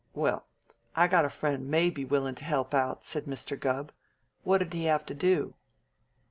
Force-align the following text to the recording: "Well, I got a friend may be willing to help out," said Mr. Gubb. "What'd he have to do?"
"Well, 0.15 0.47
I 0.95 1.07
got 1.07 1.25
a 1.25 1.29
friend 1.29 1.67
may 1.69 1.91
be 1.91 2.05
willing 2.05 2.33
to 2.33 2.43
help 2.43 2.73
out," 2.73 3.03
said 3.03 3.25
Mr. 3.25 3.55
Gubb. 3.55 3.91
"What'd 4.43 4.73
he 4.73 4.85
have 4.85 5.05
to 5.05 5.13
do?" 5.13 5.53